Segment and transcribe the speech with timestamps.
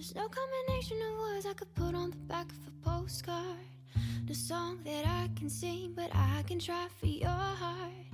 [0.00, 3.44] There's no combination of words I could put on the back of a postcard.
[4.26, 8.08] The song that I can sing, but I can try for your heart.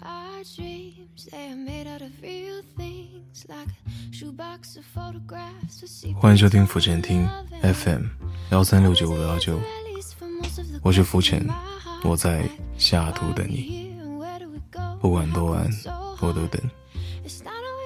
[0.00, 5.82] Our dreams, they are made out of real things, like a shoebox of photographs.
[6.20, 7.28] 欢迎收听浮沉听
[7.62, 8.04] FM
[8.52, 9.60] 幺三六九五幺九，
[10.84, 11.48] 我是浮沉，
[12.04, 13.92] 我在西雅图等你，
[15.00, 15.68] 不管多晚
[16.20, 16.62] 我都等。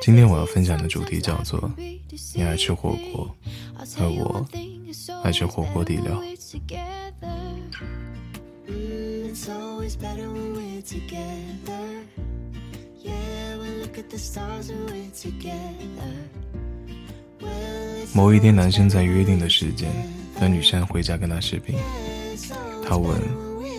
[0.03, 1.71] 今天我要分享的主题叫做
[2.35, 3.32] “你爱吃火锅，
[4.00, 4.44] 而我
[5.22, 6.21] 爱吃火锅底料”。
[18.13, 19.89] 某一天，男生在约定的时间
[20.41, 21.77] 等女生回家跟他视频。
[22.85, 23.22] 他问：“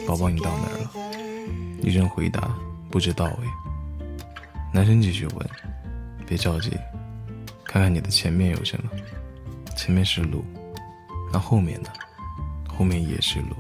[0.08, 0.90] 宝宝，你到哪儿了？”
[1.84, 2.58] 女生回答
[2.90, 3.44] ：“不知道诶。”
[4.74, 5.50] 男生继续问。
[6.24, 6.72] 别着急，
[7.66, 8.90] 看看你的前面有什么。
[9.76, 10.44] 前面是路，
[11.32, 11.90] 那后面呢？
[12.68, 13.56] 后面也是路。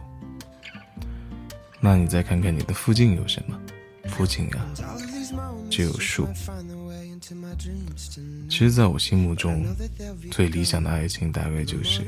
[1.80, 3.59] 那你再看看你的附近有什么？
[4.09, 4.66] 附近啊，
[5.70, 6.28] 只有树。
[8.50, 9.66] 其实，在我心目中，
[10.30, 12.02] 最理想的爱情大概就是，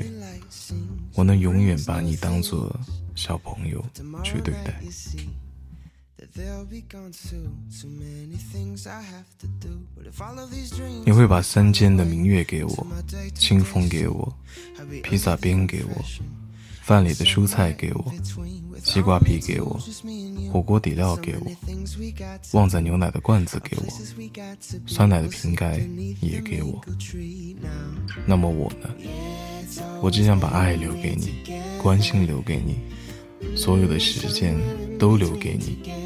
[1.14, 2.74] 我能永远把你当做
[3.14, 3.84] 小朋友
[4.22, 4.80] 去对待。
[11.04, 12.86] 你会把山间的明月给我，
[13.34, 14.36] 清风给我，
[15.02, 16.04] 披萨边给我，
[16.82, 18.12] 饭里的蔬菜给我，
[18.84, 19.80] 西瓜皮给我，
[20.52, 21.50] 火锅底料给我，
[22.52, 23.84] 旺仔牛奶的罐子给我，
[24.86, 25.80] 酸奶的瓶盖
[26.20, 26.78] 也给我。
[28.26, 28.90] 那么我呢？
[30.02, 31.32] 我只想把爱留给你，
[31.82, 32.76] 关心留给你，
[33.56, 34.54] 所有的时间
[34.98, 36.05] 都留给你。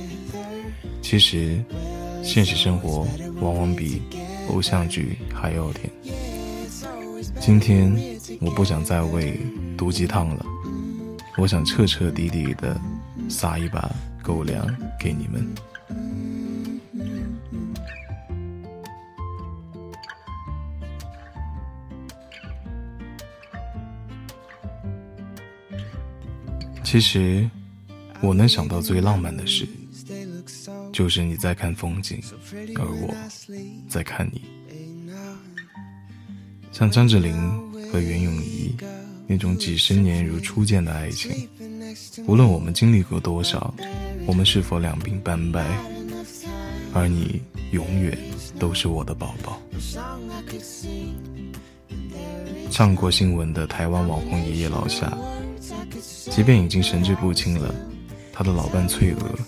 [1.10, 1.60] 其实，
[2.22, 3.04] 现实生活
[3.40, 4.00] 往往比
[4.48, 5.90] 偶像剧还要甜。
[7.40, 7.92] 今天
[8.40, 9.36] 我不想再喂
[9.76, 10.46] 毒鸡汤了，
[11.36, 12.80] 我想彻彻底底的
[13.28, 13.90] 撒一把
[14.22, 14.64] 狗粮
[15.00, 15.44] 给你们。
[26.84, 27.50] 其实，
[28.20, 29.66] 我能想到最浪漫的事。
[30.92, 32.20] 就是你在看风景，
[32.76, 33.14] 而我
[33.88, 34.42] 在看你。
[36.72, 37.34] 像张智霖
[37.90, 38.74] 和袁咏仪
[39.26, 41.48] 那种几十年如初见的爱情，
[42.26, 43.74] 无论我们经历过多少，
[44.26, 45.66] 我们是否两鬓斑白，
[46.92, 47.42] 而你
[47.72, 48.16] 永远
[48.58, 49.60] 都是我的宝宝。
[52.70, 55.16] 上过新闻的台湾网红爷爷老夏，
[56.30, 57.74] 即便已经神志不清了，
[58.32, 59.38] 他的老伴翠娥。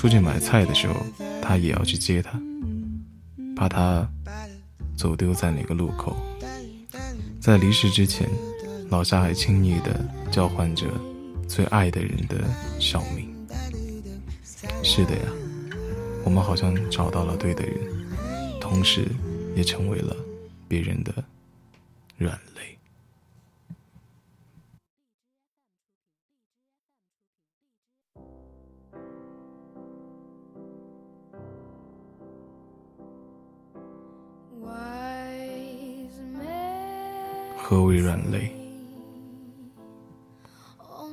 [0.00, 0.96] 出去买菜的时候，
[1.42, 2.40] 他也要去接她，
[3.54, 4.08] 怕她
[4.96, 6.16] 走丢在哪个路口。
[7.38, 8.26] 在离世之前，
[8.88, 10.86] 老夏还轻易地叫唤着
[11.46, 12.42] 最爱的人的
[12.78, 13.28] 小名。
[14.82, 15.28] 是的呀，
[16.24, 17.76] 我们好像找到了对的人，
[18.58, 19.06] 同时
[19.54, 20.16] 也成为了
[20.66, 21.12] 别人的
[22.16, 22.78] 软肋。
[37.70, 38.50] 何为软肋？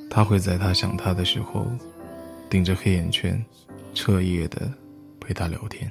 [0.09, 1.67] 他会在他想他的时候，
[2.49, 3.45] 顶着黑眼圈，
[3.93, 4.67] 彻夜的
[5.19, 5.87] 陪他聊天。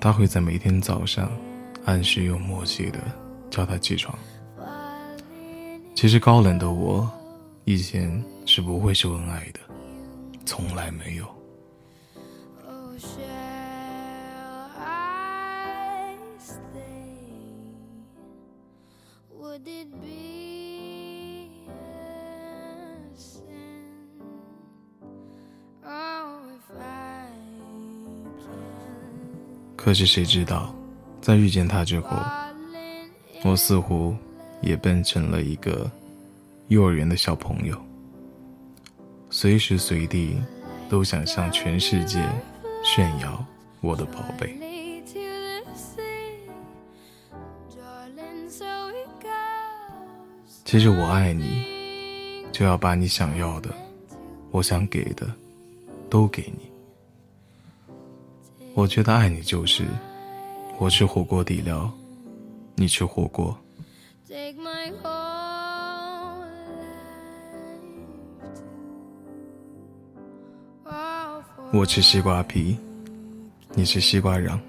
[0.00, 1.30] 他会在每天早上，
[1.84, 2.98] 按时又默契的
[3.48, 4.18] 叫他起床。
[5.94, 7.08] 其实高冷的我，
[7.66, 9.60] 以前是不会秀恩爱的，
[10.44, 11.37] 从来没有。
[29.74, 30.74] 可是谁知道，
[31.20, 32.14] 在遇见他之后，
[33.42, 34.14] 我似乎
[34.60, 35.90] 也变成了一个
[36.66, 37.80] 幼儿园的小朋友，
[39.30, 40.36] 随时随地
[40.90, 42.22] 都想向全世界
[42.84, 43.42] 炫耀
[43.80, 44.58] 我的宝贝。
[50.68, 51.64] 其实我爱你，
[52.52, 53.70] 就要把你想要的，
[54.50, 55.26] 我想给的，
[56.10, 56.70] 都给你。
[58.74, 59.86] 我觉得爱你就是，
[60.76, 61.90] 我吃火锅底料，
[62.74, 63.58] 你吃火锅。
[71.72, 72.76] 我吃西瓜皮，
[73.72, 74.60] 你吃西瓜瓤。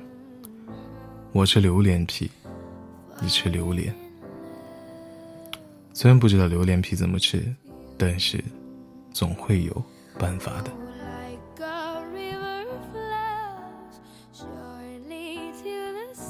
[1.33, 2.31] 我吃榴莲皮，
[3.21, 3.93] 你吃榴莲。
[6.01, 7.53] 虽然不知道榴莲皮怎么吃，
[7.97, 8.41] 但是
[9.11, 9.83] 总会有
[10.17, 10.71] 办法的。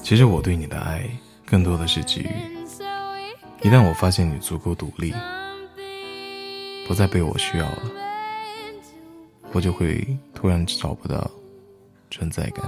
[0.02, 1.08] 其实我对你的爱，
[1.46, 2.30] 更多的是给予。
[3.62, 5.14] 一旦我发现你足够独立，
[6.88, 7.84] 不再被我需要了，
[9.52, 11.30] 我就会突然找不到
[12.10, 12.66] 存在感。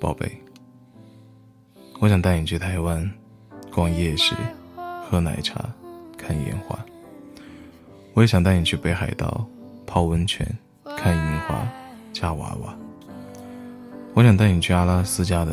[0.00, 0.40] 宝贝，
[2.00, 3.12] 我想带你去台湾
[3.78, 4.34] 逛夜市、
[5.08, 5.64] 喝奶茶、
[6.16, 6.76] 看烟花。
[8.12, 9.46] 我也想带你去北海道
[9.86, 10.44] 泡温泉、
[10.96, 11.64] 看樱花、
[12.12, 12.76] 夹娃娃。
[14.14, 15.52] 我想带你去阿拉斯加的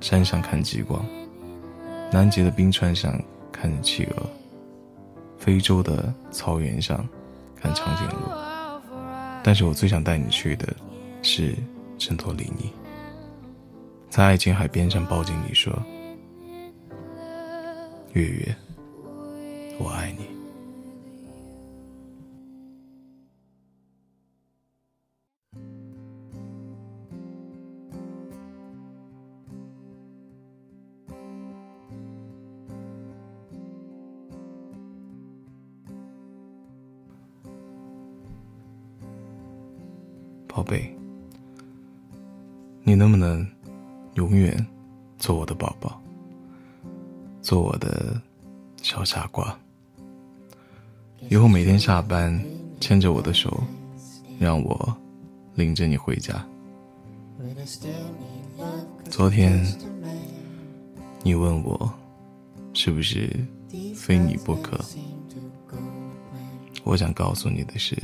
[0.00, 1.04] 山上看极光，
[2.10, 3.20] 南极的冰川上
[3.52, 4.22] 看企鹅，
[5.36, 7.06] 非洲的草原上
[7.54, 8.32] 看长颈鹿。
[9.42, 10.74] 但是我最想带你去的
[11.20, 11.54] 是
[11.98, 12.72] 圣托里尼，
[14.08, 15.70] 在爱琴海边上抱紧你说
[18.16, 18.56] ：“月月，
[19.78, 20.24] 我爱你。”
[40.48, 40.90] 宝贝，
[42.82, 43.46] 你能不能
[44.14, 44.66] 永远
[45.18, 46.00] 做我的宝宝，
[47.46, 48.20] 做我的
[48.82, 49.56] 小傻瓜？
[51.28, 52.44] 以后每天下班
[52.80, 53.62] 牵着我的手，
[54.36, 54.96] 让我
[55.54, 56.44] 领着你回家。
[59.08, 59.64] 昨天
[61.22, 61.88] 你问我
[62.74, 63.32] 是不是
[63.94, 64.84] 非你不可，
[66.82, 67.96] 我想告诉你的是。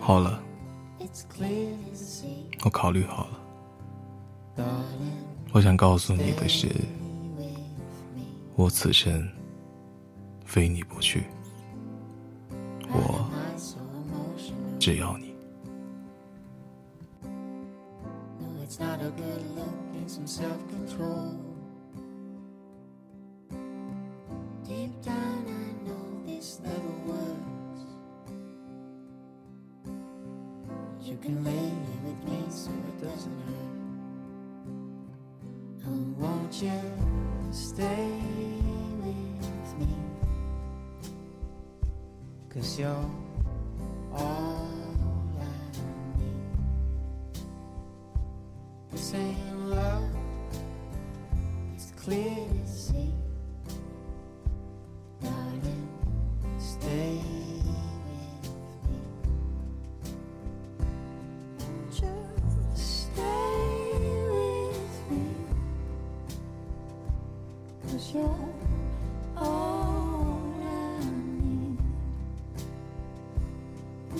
[0.00, 0.42] 好了，
[2.64, 3.40] 我考虑好了。
[5.52, 6.68] 我想告诉你的是，
[8.54, 9.28] 我此生
[10.44, 11.24] 非你不去，
[12.90, 13.28] 我
[14.78, 15.28] 只要你。
[31.08, 33.70] You can lay here with me so it doesn't hurt.
[35.86, 36.80] Oh, won't you
[37.50, 38.10] stay
[39.02, 39.88] with me?
[42.50, 43.10] Cause you're
[44.12, 44.68] all
[45.40, 45.44] I
[46.18, 46.42] need.
[48.92, 50.10] This ain't love,
[51.74, 53.07] it's clear to see.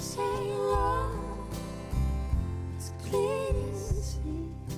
[0.01, 1.11] say love
[2.79, 4.78] is clear and sweet.